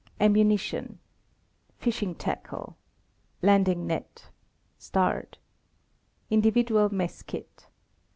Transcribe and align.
Ammunition. 0.19 0.97
Fishing 1.77 2.15
tackle. 2.15 2.75
*Landmg 3.43 3.77
net. 3.77 4.31
Individual 6.31 6.89
mess 6.89 7.21
kit. 7.21 7.67